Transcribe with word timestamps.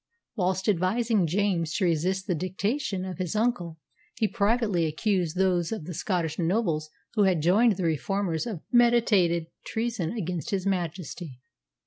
Whilst 0.35 0.67
advising 0.67 1.27
James 1.27 1.75
to 1.75 1.85
resist 1.85 2.25
the 2.25 2.33
dictation 2.33 3.05
of 3.05 3.19
his 3.19 3.35
uncle, 3.35 3.77
he 4.15 4.27
privately 4.27 4.87
accused 4.87 5.37
those 5.37 5.71
of 5.71 5.85
the 5.85 5.93
Scottish 5.93 6.39
nobles 6.39 6.89
who 7.13 7.25
had 7.25 7.39
joined 7.43 7.77
the 7.77 7.83
Reformers 7.83 8.47
of 8.47 8.63
meditated 8.71 9.45
treason 9.63 10.11
against 10.13 10.49
His 10.49 10.65
Majesty. 10.65 11.39